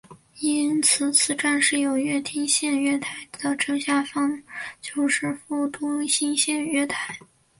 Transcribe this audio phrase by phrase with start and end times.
[0.39, 4.41] 因此此站的有乐町线月台的正下方
[4.81, 7.15] 就是副都心线月台。